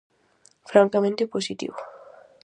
[0.71, 1.77] Francamente positivo.